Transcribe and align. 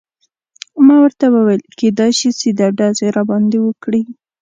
ما 0.85 0.95
ورته 1.03 1.25
وویل: 1.33 1.61
کیدای 1.79 2.11
شي 2.19 2.29
سیده 2.39 2.67
ډزې 2.77 3.07
راباندې 3.17 3.59
وکړي. 3.61 4.01